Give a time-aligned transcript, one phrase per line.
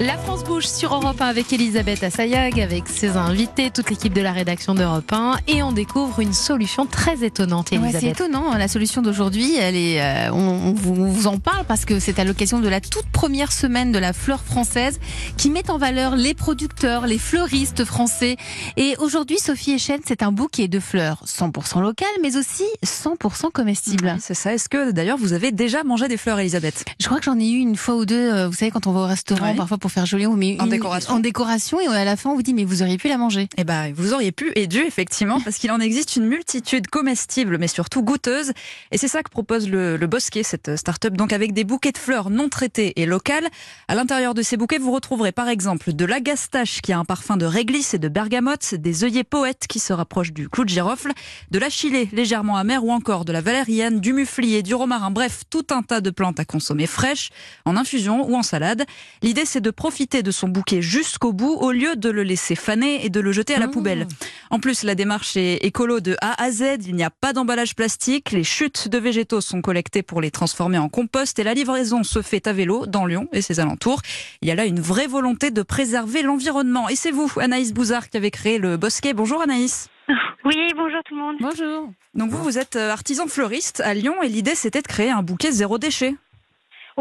[0.00, 4.22] La France bouge sur Europe 1 avec Elisabeth Assayag, avec ses invités, toute l'équipe de
[4.22, 7.70] la rédaction d'Europe 1 et on découvre une solution très étonnante.
[7.72, 11.84] Ouais, c'est étonnant, la solution d'aujourd'hui, elle est, euh, on, on, vous en parle parce
[11.84, 14.98] que c'est à l'occasion de la toute première semaine de la fleur française
[15.36, 18.38] qui met en valeur les producteurs, les fleuristes français.
[18.78, 24.16] Et aujourd'hui, Sophie Echen, c'est un bouquet de fleurs 100% local, mais aussi 100% comestible.
[24.18, 24.54] c'est ça.
[24.54, 26.86] Est-ce que d'ailleurs vous avez déjà mangé des fleurs, Elisabeth?
[26.98, 28.32] Je crois que j'en ai eu une fois ou deux.
[28.32, 29.54] euh, Vous savez, quand on va au restaurant, Ouais.
[29.54, 31.12] parfois pour faire joli, on met En une- décoration.
[31.14, 33.48] en décoration, et à la fin, on vous dit mais vous auriez pu la manger.
[33.56, 37.58] Eh ben, vous auriez pu et dû, effectivement, parce qu'il en existe une multitude comestibles,
[37.58, 38.52] mais surtout goûteuses.
[38.92, 41.98] Et c'est ça que propose le, le Bosquet, cette start-up, donc avec des bouquets de
[41.98, 43.48] fleurs non traités et locales.
[43.88, 47.36] À l'intérieur de ces bouquets, vous retrouverez par exemple de l'agastache qui a un parfum
[47.36, 51.12] de réglisse et de bergamote, des œillets poètes qui se rapprochent du clou de girofle,
[51.50, 55.10] de l'achillée légèrement amère ou encore de la valériane, du mufli et du romarin.
[55.10, 57.30] Bref, tout un tas de plantes à consommer fraîches,
[57.64, 58.84] en infusion ou en salade.
[59.22, 63.02] L'idée, c'est de profiter de son bouquet jusqu'au bout au lieu de le laisser faner
[63.06, 63.70] et de le jeter à la Mmh.
[63.70, 64.06] poubelle.
[64.50, 66.86] En plus, la démarche est écolo de A à Z.
[66.86, 68.30] Il n'y a pas d'emballage plastique.
[68.32, 72.20] Les chutes de végétaux sont collectées pour les transformer en compost et la livraison se
[72.20, 74.02] fait à vélo dans Lyon et ses alentours.
[74.42, 76.90] Il y a là une vraie volonté de préserver l'environnement.
[76.90, 79.14] Et c'est vous, Anaïs Bouzard, qui avez créé le Bosquet.
[79.14, 79.88] Bonjour Anaïs.
[80.44, 81.36] Oui, bonjour tout le monde.
[81.40, 81.90] Bonjour.
[82.14, 85.22] Donc vous, vous êtes euh, artisan fleuriste à Lyon et l'idée c'était de créer un
[85.22, 86.14] bouquet zéro déchet.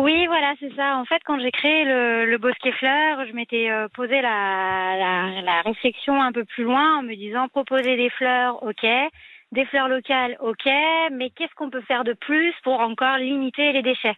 [0.02, 0.97] Oui, voilà, c'est ça.
[0.97, 5.42] En fait, quand j'ai créé le, le Bosquet Fleurs, je m'étais euh, posé la, la,
[5.42, 8.86] la réflexion un peu plus loin en me disant proposer des fleurs, ok,
[9.52, 10.66] des fleurs locales, ok,
[11.11, 14.16] mais qu'est-ce qu'on peut faire de plus pour encore limiter les déchets?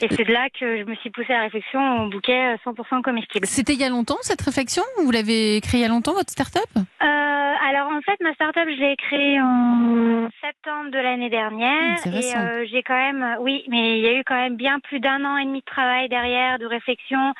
[0.00, 2.70] Et c'est de là que je me suis poussée à la réflexion au bouquet euh,
[2.70, 3.46] 100% comestible.
[3.46, 4.84] C'était il y a longtemps cette réflexion?
[5.02, 6.68] Vous l'avez créée il y a longtemps votre start-up?
[6.76, 11.98] Euh, alors en fait, ma start-up, je l'ai créée en septembre de l'année dernière.
[11.98, 14.78] C'est et euh, j'ai quand même, oui, mais il y a eu quand même bien
[14.80, 17.32] plus d'un an et demi de travail derrière, de réflexion.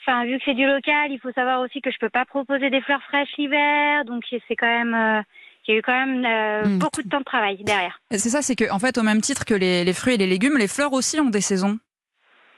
[0.00, 2.70] Enfin, vu que c'est du local, il faut savoir aussi que je peux pas proposer
[2.70, 5.22] des fleurs fraîches l'hiver, donc c'est quand même, euh,
[5.68, 6.78] il y a eu quand même euh, Mm.
[6.78, 8.00] beaucoup de temps de travail derrière.
[8.10, 10.26] C'est ça, c'est que en fait, au même titre que les, les fruits et les
[10.26, 11.78] légumes, les fleurs aussi ont des saisons.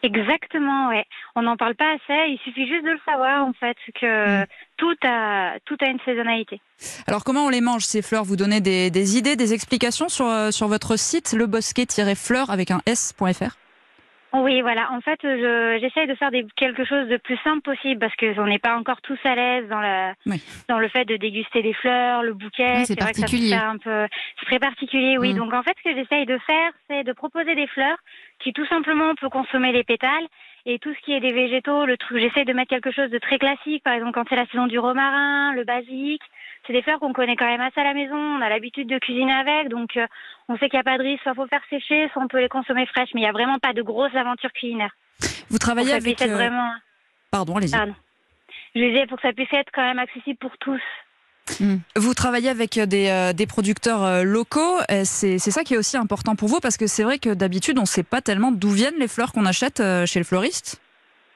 [0.03, 1.05] Exactement, ouais.
[1.37, 2.31] On n'en parle pas assez.
[2.33, 4.47] Il suffit juste de le savoir, en fait, que Mm.
[4.77, 6.61] tout a tout a une saisonnalité.
[7.07, 8.25] Alors comment on les mange ces fleurs?
[8.25, 12.81] Vous donnez des, des idées, des explications sur, euh, sur votre site lebosquet-fleurs avec un
[12.87, 13.57] s.fr
[14.35, 14.91] Oui, voilà.
[14.93, 18.39] En fait, je- j'essaye de faire des, quelque chose de plus simple possible parce que
[18.41, 20.43] on n'est pas encore tous à l'aise dans la, Oui.
[20.69, 22.77] dans le fait de déguster des fleurs, le bouquet.
[22.79, 23.53] Oui, c'est vrai que ça particulier.
[23.55, 24.07] un peu,
[24.41, 25.35] c'est très particulier, oui.
[25.35, 25.37] Mm.
[25.37, 27.99] Donc en fait, ce que j'essaye de faire, c'est de proposer des fleurs
[28.41, 30.27] qui tout simplement on peut consommer les pétales
[30.65, 31.87] et tout ce qui est des végétaux.
[31.87, 33.83] Le truc, j'essaye de mettre quelque chose de très classique.
[33.83, 36.23] Par exemple, quand c'est la saison du romarin, le basilic.
[36.67, 38.17] C'est des fleurs qu'on connaît quand même assez à la maison.
[38.17, 40.07] On a l'habitude de cuisiner avec, donc euh,
[40.49, 41.23] on sait qu'il n'y a pas de risque.
[41.25, 43.11] Soit faut faire sécher, soit on peut les consommer fraîches.
[43.15, 44.95] Mais il n'y a vraiment pas de grosses aventures culinaires.
[45.51, 46.23] Vous travaillez avec...
[46.23, 46.73] euh, vraiment.
[47.31, 47.73] Pardon, allez-y.
[47.73, 47.95] Pardon.
[48.75, 50.81] Je disais pour que ça puisse être quand même accessible pour tous.
[51.97, 54.79] Vous travaillez avec des, euh, des producteurs euh, locaux.
[54.91, 57.35] Euh, C'est c'est ça qui est aussi important pour vous parce que c'est vrai que
[57.35, 60.25] d'habitude, on ne sait pas tellement d'où viennent les fleurs qu'on achète euh, chez le
[60.25, 60.81] fleuriste.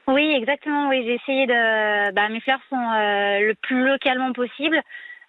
[0.09, 0.89] Oui, exactement.
[0.89, 2.13] Oui, j'ai essayé de.
[2.13, 4.81] Bah, mes fleurs sont euh, le plus localement possible.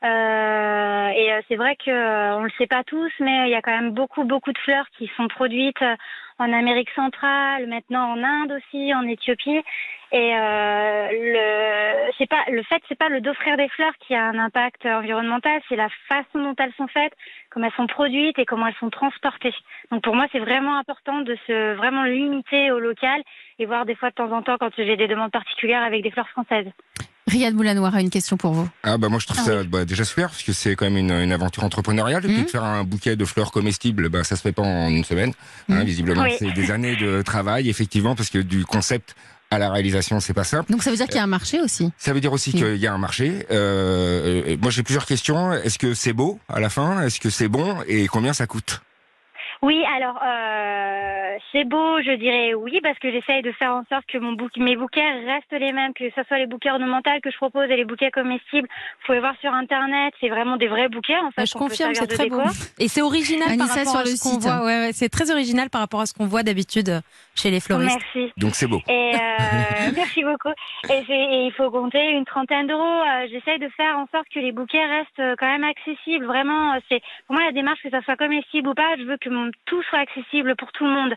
[0.04, 3.56] Euh, et euh, c'est vrai que euh, on le sait pas tous, mais il y
[3.56, 5.96] a quand même beaucoup, beaucoup de fleurs qui sont produites euh,
[6.38, 9.64] en Amérique centrale, maintenant en Inde aussi, en Éthiopie.
[10.12, 14.24] Et euh, le, c'est pas le fait, c'est pas le d'offrir des fleurs qui a
[14.24, 17.14] un impact environnemental, c'est la façon dont elles sont faites,
[17.50, 19.56] comment elles sont produites et comment elles sont transportées.
[19.92, 23.22] Donc pour moi, c'est vraiment important de se vraiment limiter au local
[23.58, 26.12] et voir des fois de temps en temps quand j'ai des demandes particulières avec des
[26.12, 26.72] fleurs françaises.
[27.28, 28.70] Riyad Moulanoir a une question pour vous.
[28.84, 30.98] Ah bah moi je trouve Ah ça bah, déjà super parce que c'est quand même
[30.98, 32.46] une, une aventure entrepreneuriale et puis Mhm.
[32.46, 35.34] de faire un bouquet de fleurs comestibles bah ça se fait pas en une semaine
[35.70, 35.84] hein, Mhm.
[35.84, 36.36] visiblement Oui.
[36.40, 39.16] c'est des années de travail effectivement parce que du concept
[39.52, 41.60] à la réalisation c'est pas simple Donc ça veut dire qu'il y a un marché
[41.62, 41.92] aussi.
[41.98, 42.60] ça veut dire aussi Mhm.
[42.62, 46.60] qu'il y a un marché euh, moi j'ai plusieurs questions est-ce que c'est beau à
[46.62, 47.02] la fin?
[47.04, 47.78] Est-ce que c'est bon?
[47.88, 48.82] Et combien ça coûte?
[49.64, 51.17] Oui, alors euh,
[51.52, 54.76] c'est beau, je dirais oui, parce que j'essaye de faire en sorte que mon mes
[54.76, 57.86] bouquets restent les mêmes, que ce soit les bouquets ornementaux que je propose et les
[57.86, 58.68] bouquets comestibles.
[58.70, 61.46] Vous pouvez voir sur internet, c'est vraiment des vrais bouquets en fait.
[61.46, 62.44] Je confirme, c'est très décor.
[62.46, 62.52] beau.
[62.80, 64.42] Et c'est original Anissa par rapport sur à le ce qu'on site.
[64.44, 64.64] voit.
[64.66, 67.02] Ouais, ouais, c'est très original par rapport à ce qu'on voit d'habitude
[67.36, 67.98] chez les fleuristes.
[68.16, 68.32] Merci.
[68.38, 70.50] donc c'est beau Et euh, merci beaucoup.
[70.90, 72.82] Et, il faut compter une trentaine d'euros.
[72.84, 76.26] Euh, J'essaye de faire en sorte que les bouquets restent euh, quand même accessibles.
[76.26, 78.96] Vraiment, c'est pour moi la démarche que ça soit comestible ou pas.
[78.98, 81.14] Je veux que mon- tout soit accessible pour tout le monde.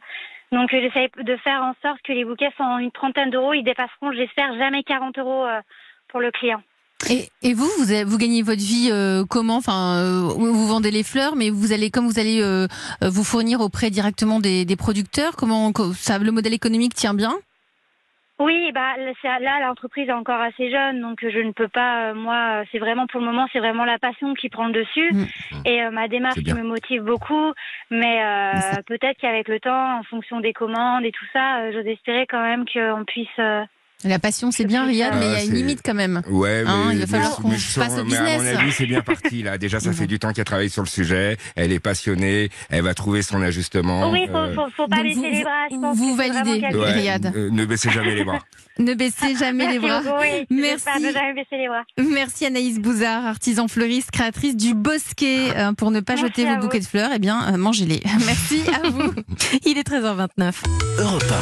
[0.52, 3.52] Donc j'essaye de faire en sorte que les bouquets sont une trentaine d'euros.
[3.54, 5.60] Ils dépasseront, j'espère, jamais 40 euros euh,
[6.08, 6.60] pour le client.
[7.08, 9.60] Et, vous, vous, gagnez votre vie euh, comment?
[9.68, 12.42] Euh, vous vendez les fleurs, mais vous allez, comme vous allez
[13.00, 17.34] vous fournir auprès directement des, producteurs, comment le modèle économique tient bien?
[18.40, 22.06] Oui, bah là, l'entreprise est encore assez jeune, donc je ne peux pas.
[22.10, 25.12] euh, moi, c'est vraiment pour le moment, c'est vraiment la passion qui prend le dessus
[25.12, 25.24] Mm.
[25.66, 27.52] et euh, ma démarche me motive beaucoup.
[27.90, 31.58] Mais, euh, Mais ça- peut-être qu'avec le temps, en fonction des commandes et tout ça,
[31.58, 33.28] euh, j'ose espérer quand même qu'on puisse.
[34.04, 35.94] Euh, La passion, c'est bien, Riyad, euh, mais il y a Ah, une limite quand
[35.94, 36.22] même.
[36.30, 38.56] Ouais, mais, Hein, il va falloir qu'on passe au mais à mon business.
[38.58, 39.58] avis, c'est bien parti là.
[39.58, 41.36] Déjà, ça fait du temps qu'elle travaille sur le sujet.
[41.56, 42.50] Elle est passionnée.
[42.70, 44.10] Elle va trouver son ajustement.
[44.10, 45.66] Oui, faut, Euh, faut, faut pas donc baisser vous- les bras.
[45.70, 46.76] Je pense vous que c'est vraiment validez.
[46.78, 46.92] ouais.
[46.92, 47.32] Riyad.
[47.36, 48.38] euh, ne baissez jamais les bras.
[48.78, 50.20] Ne baissez jamais les Merci bras.
[50.22, 50.46] oui.
[50.48, 50.70] Merci.
[50.86, 51.82] J'espère ne jamais baisser les bras.
[51.98, 55.50] Merci Anaïs Bouzard, artisan fleuriste, créatrice du Bosquet.
[55.54, 56.60] Euh, pour ne pas Merci jeter vos vous.
[56.62, 58.00] bouquets de fleurs, eh bien, euh, mangez-les.
[58.26, 59.12] Merci à vous.
[59.66, 60.62] Il est 13h29.
[60.98, 61.34] Europe 1.